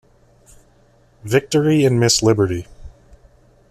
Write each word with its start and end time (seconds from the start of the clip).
Victory 1.23 1.85
and 1.85 1.99
Miss 1.99 2.23
Liberty. 2.23 2.65